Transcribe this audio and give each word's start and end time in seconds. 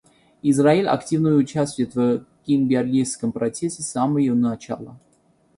Израиль 0.41 0.87
активно 0.87 1.35
участвует 1.35 1.93
в 1.93 2.25
Кимберлийском 2.47 3.31
процессе 3.31 3.83
с 3.83 3.87
самого 3.89 4.17
его 4.17 4.35
начала. 4.35 4.97